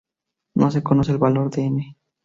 [0.55, 1.95] No se conoce el valor de "n".